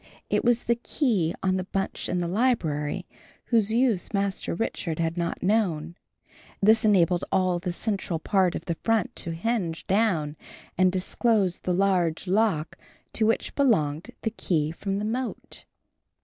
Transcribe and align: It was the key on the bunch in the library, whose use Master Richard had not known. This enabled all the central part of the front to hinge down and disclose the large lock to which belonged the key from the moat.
It 0.31 0.43
was 0.43 0.63
the 0.63 0.77
key 0.77 1.35
on 1.43 1.57
the 1.57 1.63
bunch 1.63 2.09
in 2.09 2.21
the 2.21 2.27
library, 2.27 3.07
whose 3.45 3.71
use 3.71 4.11
Master 4.15 4.55
Richard 4.55 4.97
had 4.97 5.15
not 5.15 5.43
known. 5.43 5.95
This 6.59 6.83
enabled 6.83 7.23
all 7.31 7.59
the 7.59 7.71
central 7.71 8.17
part 8.17 8.55
of 8.55 8.65
the 8.65 8.79
front 8.83 9.15
to 9.17 9.29
hinge 9.31 9.85
down 9.85 10.37
and 10.75 10.91
disclose 10.91 11.59
the 11.59 11.73
large 11.75 12.25
lock 12.25 12.79
to 13.13 13.27
which 13.27 13.53
belonged 13.53 14.09
the 14.23 14.31
key 14.31 14.71
from 14.71 14.97
the 14.97 15.05
moat. 15.05 15.65